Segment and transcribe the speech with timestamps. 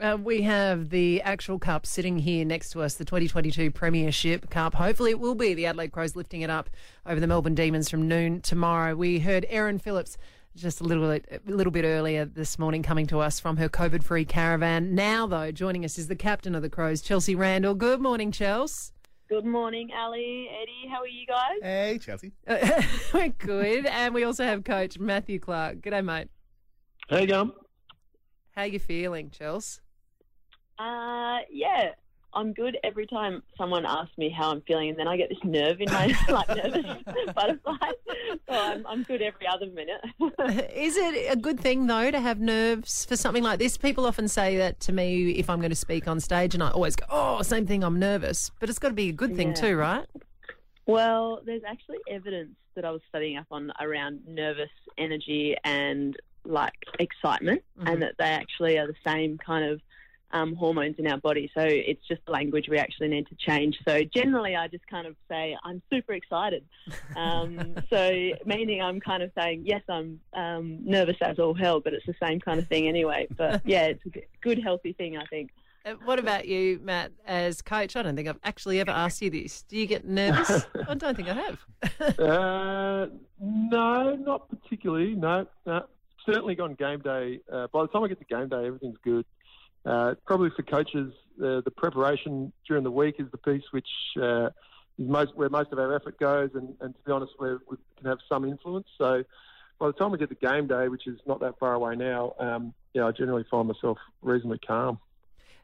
[0.00, 4.74] Uh, we have the actual cup sitting here next to us, the 2022 Premiership Cup.
[4.74, 6.70] Hopefully, it will be the Adelaide Crows lifting it up
[7.04, 8.94] over the Melbourne Demons from noon tomorrow.
[8.94, 10.16] We heard Erin Phillips
[10.54, 14.04] just a little, a little bit earlier this morning coming to us from her COVID
[14.04, 14.94] free caravan.
[14.94, 17.74] Now, though, joining us is the captain of the Crows, Chelsea Randall.
[17.74, 18.92] Good morning, Chelsea.
[19.28, 20.88] Good morning, Ali, Eddie.
[20.90, 21.58] How are you guys?
[21.60, 22.32] Hey, Chelsea.
[23.12, 23.84] We're good.
[23.84, 25.80] And we also have Coach Matthew Clarke.
[25.80, 26.28] G'day, mate.
[27.10, 27.52] How you going?
[28.52, 29.80] How you feeling, Chelsea?
[30.78, 31.90] Uh, yeah,
[32.34, 35.38] I'm good every time someone asks me how I'm feeling, and then I get this
[35.42, 36.84] nerve in my like nervous
[37.34, 37.76] butterfly.
[38.48, 40.00] So I'm, I'm good every other minute.
[40.74, 43.76] Is it a good thing though to have nerves for something like this?
[43.76, 46.70] People often say that to me if I'm going to speak on stage, and I
[46.70, 47.82] always go, "Oh, same thing.
[47.82, 49.54] I'm nervous," but it's got to be a good thing Yeah.
[49.54, 50.06] too, right?
[50.86, 56.72] well, there's actually evidence that I was studying up on around nervous energy and like
[56.98, 59.80] excitement, and that they actually are the same kind of
[60.30, 61.50] um, hormones in our body.
[61.54, 63.78] So it's just the language we actually need to change.
[63.86, 66.64] So generally, I just kind of say I'm super excited.
[67.16, 71.94] Um, so meaning I'm kind of saying yes, I'm um, nervous as all hell, but
[71.94, 73.26] it's the same kind of thing anyway.
[73.36, 75.50] But yeah, it's a good healthy thing, I think.
[75.84, 77.96] Uh, What about you, Matt, as coach?
[77.96, 79.62] I don't think I've actually ever asked you this.
[79.62, 80.66] Do you get nervous?
[80.88, 82.18] I don't think I have.
[82.18, 83.06] Uh,
[83.40, 85.14] no, not particularly.
[85.14, 85.86] No, no.
[86.26, 87.40] Certainly on game day.
[87.50, 89.24] Uh, by the time I get to game day, everything's good.
[89.88, 93.88] Uh, probably for coaches, uh, the preparation during the week is the piece which
[94.20, 94.48] uh,
[94.98, 97.78] is most where most of our effort goes, and, and to be honest, where we
[97.96, 98.86] can have some influence.
[98.98, 99.24] So
[99.78, 102.34] by the time we get to game day, which is not that far away now,
[102.38, 104.98] um, yeah, I generally find myself reasonably calm.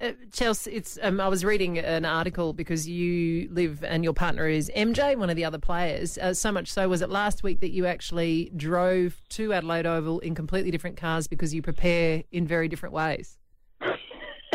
[0.00, 0.98] Uh, Chelsea, it's.
[1.02, 5.28] Um, I was reading an article because you live and your partner is MJ, one
[5.28, 6.16] of the other players.
[6.16, 10.20] Uh, so much so was it last week that you actually drove to Adelaide Oval
[10.20, 13.36] in completely different cars because you prepare in very different ways.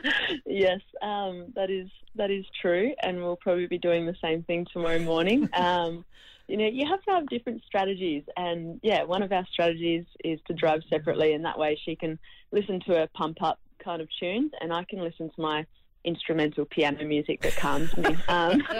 [0.46, 4.66] yes, um, that is that is true, and we'll probably be doing the same thing
[4.72, 5.48] tomorrow morning.
[5.62, 6.04] Um,
[6.48, 10.40] you know, you have to have different strategies, and yeah, one of our strategies is
[10.48, 12.18] to drive separately, and that way she can
[12.50, 15.64] listen to her pump up kind of tunes, and I can listen to my
[16.04, 18.16] instrumental piano music that calms me.
[18.28, 18.62] Um,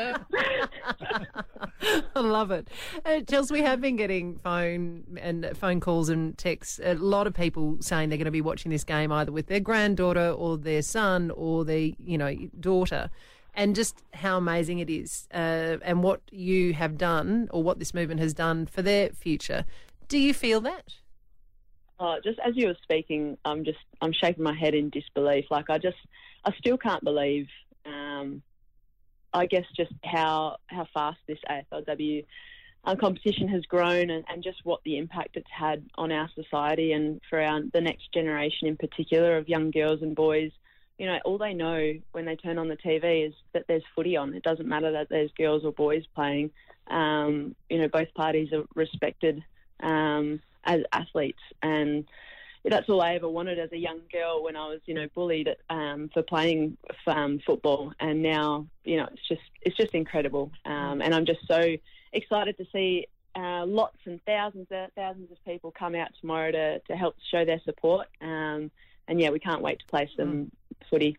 [2.14, 2.68] I love it.
[3.04, 6.80] Uh, Chelsea, we have been getting phone and phone calls and texts.
[6.82, 9.60] A lot of people saying they're going to be watching this game either with their
[9.60, 13.10] granddaughter or their son or their, you know, daughter.
[13.54, 17.92] And just how amazing it is, uh, and what you have done, or what this
[17.92, 19.66] movement has done for their future.
[20.08, 20.94] Do you feel that?
[21.98, 25.46] Oh, just as you were speaking, I'm just I'm shaking my head in disbelief.
[25.50, 25.98] Like I just
[26.44, 27.48] I still can't believe.
[27.86, 28.42] Um,
[29.32, 32.24] I guess just how how fast this AFLW
[32.84, 36.92] uh, competition has grown, and, and just what the impact it's had on our society
[36.92, 40.50] and for our the next generation in particular of young girls and boys.
[40.98, 44.16] You know, all they know when they turn on the TV is that there's footy
[44.16, 44.34] on.
[44.34, 46.50] It doesn't matter that there's girls or boys playing.
[46.88, 49.42] Um, you know, both parties are respected
[49.80, 52.04] um, as athletes, and
[52.64, 55.48] that's all I ever wanted as a young girl when I was, you know, bullied
[55.68, 61.02] um, for playing um, football, and now, you know, it's just it's just incredible, um,
[61.02, 61.76] and I'm just so
[62.12, 66.96] excited to see uh, lots and thousands thousands of people come out tomorrow to to
[66.96, 68.70] help show their support, um,
[69.08, 70.52] and yeah, we can't wait to play some
[70.88, 71.16] footy.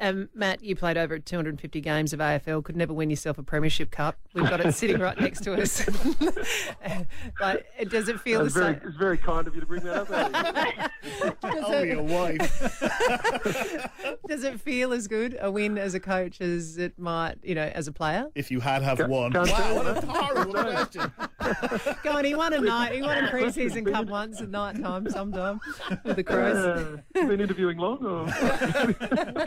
[0.00, 2.64] Um, Matt, you played over 250 games of AFL.
[2.64, 4.16] Could never win yourself a premiership cup.
[4.34, 5.86] We've got it sitting right next to us.
[7.40, 8.88] like, does it feel It's the very, same?
[8.88, 10.10] it's very kind of you to bring that up.
[10.10, 10.88] Ellie.
[11.42, 12.80] Does Only it- a wife.
[14.28, 17.70] Does it feel as good a win as a coach as it might, you know,
[17.74, 18.26] as a player?
[18.34, 19.32] if you had have won.
[19.32, 21.12] Wow, what a horrible question.
[22.02, 22.92] Go on, he won a night.
[22.92, 25.60] He won a pre-season cup once at night time, sometime
[26.04, 26.56] with the Crows.
[26.56, 28.04] Uh, been interviewing long?
[28.04, 29.46] Or?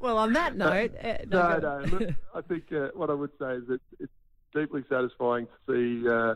[0.00, 1.84] Well, on that note, uh, No, go- no.
[1.98, 4.12] Look, I think uh, what I would say is that it's
[4.54, 5.52] deeply satisfying to
[6.02, 6.34] see uh,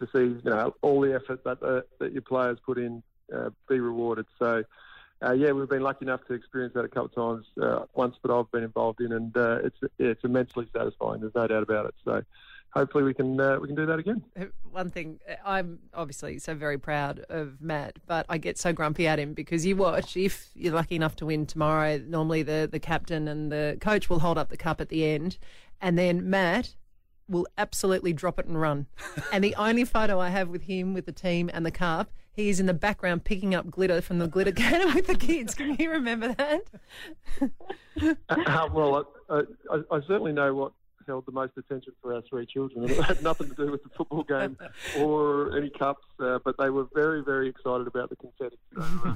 [0.00, 3.02] to see you know all the effort that uh, that your players put in
[3.34, 4.26] uh, be rewarded.
[4.38, 4.64] So.
[5.24, 7.46] Uh, yeah, we've been lucky enough to experience that a couple of times.
[7.62, 11.20] Uh, once, but I've been involved in, and uh, it's yeah, it's immensely satisfying.
[11.22, 11.94] There's no doubt about it.
[12.04, 12.22] So,
[12.74, 14.22] hopefully, we can uh, we can do that again.
[14.70, 19.18] one thing I'm obviously so very proud of Matt, but I get so grumpy at
[19.18, 21.98] him because you watch if you're lucky enough to win tomorrow.
[21.98, 25.38] Normally, the the captain and the coach will hold up the cup at the end,
[25.80, 26.74] and then Matt
[27.28, 28.86] will absolutely drop it and run.
[29.32, 32.48] and the only photo I have with him with the team and the cup, he
[32.48, 35.54] is in the background picking up glitter from the glitter cannon with the kids.
[35.54, 36.64] Can you remember that?
[38.28, 40.72] Uh, well, I, I, I certainly know what
[41.06, 42.88] held the most attention for our three children.
[42.90, 44.56] It had nothing to do with the football game
[44.98, 48.56] or any cups, uh, but they were very, very excited about the confetti.
[48.74, 49.14] So, uh,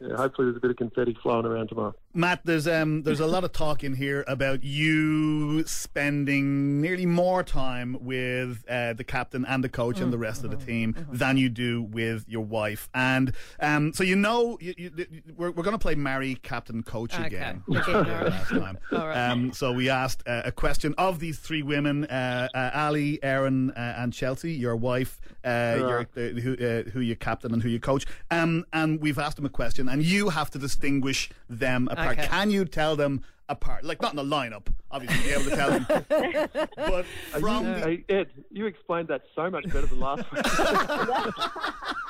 [0.08, 1.94] yeah, hopefully, there's a bit of confetti flying around tomorrow.
[2.14, 7.42] Matt, there's um there's a lot of talk in here about you spending nearly more
[7.42, 11.36] time with uh, the captain and the coach and the rest of the team than
[11.36, 15.72] you do with your wife, and um so you know you, you, we're we're going
[15.72, 17.26] to play marry captain coach Okay.
[17.26, 17.62] again.
[17.68, 18.26] Okay, all right.
[18.30, 18.78] last time.
[18.92, 19.30] All right.
[19.30, 23.70] Um, so we asked uh, a question of these three women: uh, uh, Ali, Erin,
[23.70, 24.52] uh, and Chelsea.
[24.52, 28.06] Your wife, uh, your, uh, who, uh, who you captain and who you coach.
[28.30, 32.18] Um, and we've asked them a question, and you have to distinguish them apart.
[32.18, 32.28] Okay.
[32.28, 33.84] Can you tell them apart?
[33.84, 35.86] Like not in the lineup, obviously, be able to tell them.
[36.76, 37.04] but
[37.40, 40.42] from you, the, Ed, you explained that so much better than last week.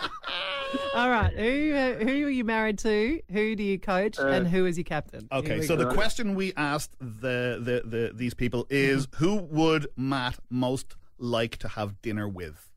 [0.94, 1.33] All right.
[1.33, 3.21] Who uh, who are you married to?
[3.31, 4.19] Who do you coach?
[4.19, 5.29] and who is your captain?
[5.33, 5.85] Okay, so go.
[5.85, 11.56] the question we asked the, the, the these people is who would Matt most like
[11.59, 12.69] to have dinner with?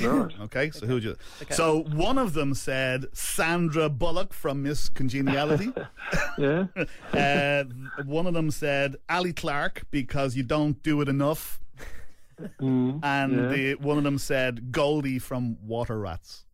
[0.00, 0.32] Right.
[0.40, 1.16] Okay, so who would you?
[1.42, 1.54] Okay.
[1.54, 5.72] So one of them said Sandra Bullock from Miss Congeniality.
[6.38, 6.66] Yeah.
[7.12, 7.64] uh,
[8.04, 11.60] one of them said Ali Clarke because you don't do it enough,
[12.60, 13.48] Mm, and yeah.
[13.48, 16.44] the, one of them said Goldie from Water Rats.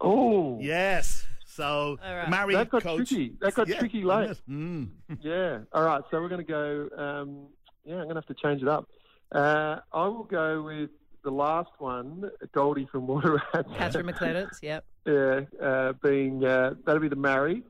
[0.00, 1.24] Oh, Yes.
[1.46, 2.30] So All right.
[2.30, 3.08] marry That got coach.
[3.08, 3.34] tricky.
[3.40, 4.28] That got Yeah, tricky late.
[4.28, 4.42] yes.
[4.48, 4.90] Mm.
[5.20, 5.58] Yeah.
[5.72, 6.02] All right.
[6.10, 6.88] So we're going to go.
[6.96, 7.46] Um,
[7.84, 8.88] yeah, I'm going to have to change it up.
[9.32, 10.90] Uh, I will go with
[11.24, 13.68] the last one, Goldie from Water Rats.
[13.76, 14.62] Catherine McClements.
[14.62, 14.84] Yep.
[15.06, 17.64] yeah, uh, being uh, that'll be the marry.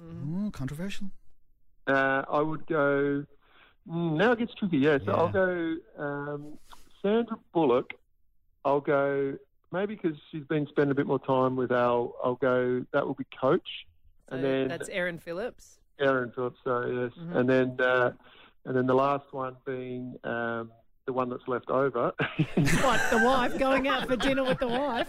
[0.00, 1.10] Oh, controversial.
[1.86, 3.24] Uh, I would go.
[3.88, 4.78] Mm, now it gets tricky.
[4.78, 4.96] Yeah.
[5.04, 5.12] So Yeah.
[5.14, 6.58] I'll go um,
[7.02, 7.92] Sandra Bullock.
[8.64, 9.36] I'll go
[9.72, 12.14] maybe because she's been spending a bit more time with Al.
[12.24, 12.84] I'll go.
[12.92, 13.86] That will be coach,
[14.28, 15.78] So and then that's Erin Phillips.
[15.98, 16.58] Erin Phillips.
[16.64, 17.36] So yes, Mhm.
[17.36, 18.12] and then uh,
[18.64, 20.70] and then the last one being um,
[21.06, 22.12] the one that's left over.
[22.82, 25.08] What the wife going out for dinner with the wife?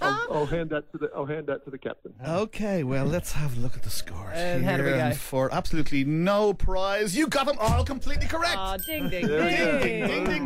[0.00, 2.14] I'll, I'll hand that to the I'll hand that to the captain.
[2.26, 4.32] Okay, well, let's have a look at the scores.
[4.34, 4.96] And how do we go?
[4.96, 8.56] And For absolutely no prize, you got them all completely correct.
[8.58, 9.56] Oh, ding ding ding, ding.
[9.56, 10.39] ding, ding, ding, ding.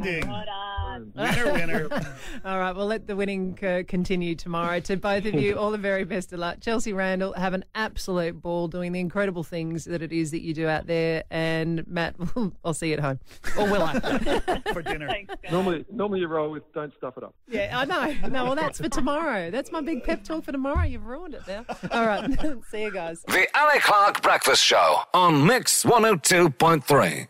[2.44, 4.80] All right, we'll let the winning uh, continue tomorrow.
[4.80, 6.60] To both of you, all the very best of luck.
[6.60, 10.54] Chelsea Randall, have an absolute ball doing the incredible things that it is that you
[10.54, 11.24] do out there.
[11.30, 12.16] And Matt,
[12.64, 13.20] I'll see you at home.
[13.58, 14.00] Or will I?
[14.72, 15.08] for dinner.
[15.08, 15.34] Thanks.
[15.50, 17.34] Normally, normally you roll with don't stuff it up.
[17.48, 18.28] yeah, I know.
[18.28, 19.50] No, well, that's for tomorrow.
[19.50, 20.84] That's my big pep talk for tomorrow.
[20.84, 21.64] You've ruined it now.
[21.90, 22.30] All right,
[22.70, 23.22] see you guys.
[23.26, 27.28] The Ali Clarke Breakfast Show on Mix 102.3.